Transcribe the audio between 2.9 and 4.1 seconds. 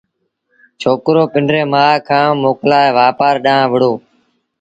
وآپآر ڏآݩهݩ وهُڙو